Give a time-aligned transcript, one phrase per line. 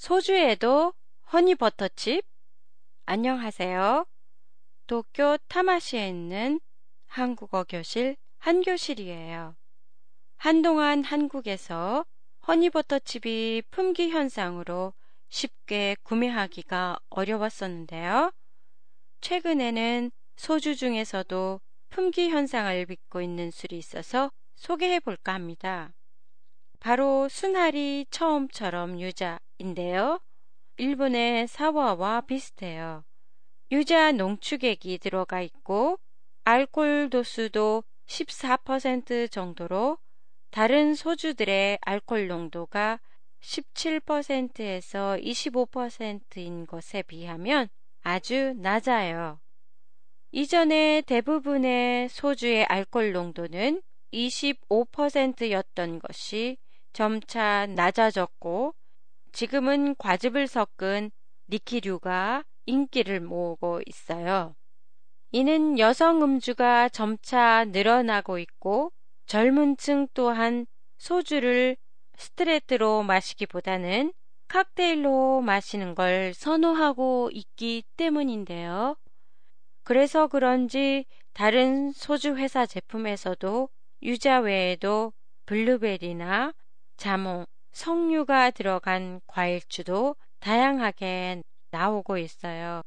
[0.00, 0.94] 소주에도
[1.30, 2.24] 허니버터칩?
[3.04, 4.06] 안녕하세요.
[4.86, 6.58] 도쿄 타마시에 있는
[7.06, 9.56] 한국어 교실 한교실이에요.
[10.38, 12.06] 한동안 한국에서
[12.48, 14.94] 허니버터칩이 품귀 현상으로
[15.28, 18.32] 쉽게 구매하기가 어려웠었는데요.
[19.20, 21.60] 최근에는 소주 중에서도
[21.90, 25.92] 품귀 현상을 빚고 있는 술이 있어서 소개해 볼까 합니다.
[26.78, 30.20] 바로 순하리 처음처럼 유자 인데요.
[30.78, 33.04] 일본의 사와와 비슷해요.
[33.70, 35.98] 유자 농축액이 들어가 있고
[36.44, 39.98] 알코올 도수도 14% 정도로
[40.50, 42.98] 다른 소주들의 알코올 농도가
[43.40, 47.68] 17%에서 25%인 것에 비하면
[48.00, 49.40] 아주 낮아요.
[50.32, 56.56] 이전에 대부분의 소주의 알코올 농도는 25%였던 것이
[56.92, 58.74] 점차 낮아졌고
[59.32, 61.10] 지금은 과즙을 섞은
[61.48, 64.54] 니키류가 인기를 모으고 있어요.
[65.32, 68.92] 이는 여성 음주가 점차 늘어나고 있고
[69.26, 70.66] 젊은 층 또한
[70.98, 71.76] 소주를
[72.16, 74.12] 스트레트로 마시기보다는
[74.48, 78.96] 칵테일로 마시는 걸 선호하고 있기 때문인데요.
[79.84, 83.68] 그래서 그런지 다른 소주 회사 제품에서도
[84.02, 85.12] 유자 외에도
[85.46, 86.52] 블루베리나
[86.96, 92.82] 자몽, 석류가 들어간 과일주도 다양하게 나오고 있어요.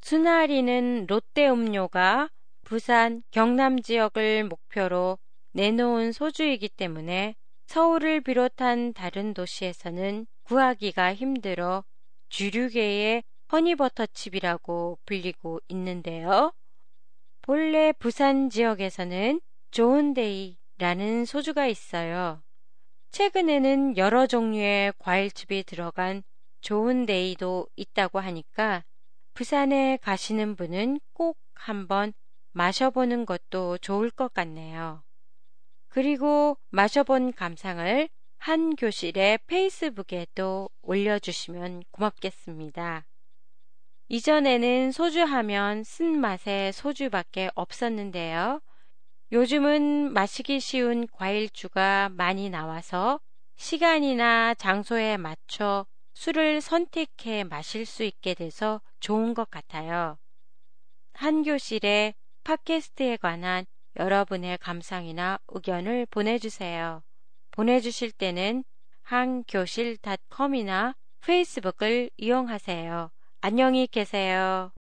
[0.00, 2.28] 수나리는 롯데 음료가
[2.64, 5.18] 부산, 경남 지역을 목표로
[5.52, 7.34] 내놓은 소주이기 때문에
[7.66, 11.84] 서울을 비롯한 다른 도시에서는 구하기가 힘들어
[12.28, 16.52] 주류계의 허니버터칩이라고 불리고 있는데요.
[17.42, 22.42] 본래 부산 지역에서는 좋은데이라는 소주가 있어요.
[23.18, 26.22] 최근에는 여러 종류의 과일즙이 들어간
[26.60, 28.84] 좋은 데이도 있다고 하니까
[29.34, 32.12] 부산에 가시는 분은 꼭 한번
[32.52, 35.02] 마셔보는 것도 좋을 것 같네요.
[35.88, 43.04] 그리고 마셔본 감상을 한 교실의 페이스북에도 올려주시면 고맙겠습니다.
[44.06, 48.60] 이전에는 소주 하면 쓴맛의 소주밖에 없었는데요.
[49.30, 53.20] 요즘은 마시기 쉬운 과일주가 많이 나와서
[53.56, 55.84] 시간이나 장소에 맞춰
[56.14, 60.18] 술을 선택해 마실 수 있게 돼서 좋은 것 같아요.
[61.12, 63.66] 한 교실에 팟캐스트에 관한
[63.96, 67.02] 여러분의 감상이나 의견을 보내주세요.
[67.50, 68.64] 보내주실 때는
[69.02, 73.10] 한교실닷컴이나 페이스북을 이용하세요.
[73.40, 74.72] 안녕히 계세요.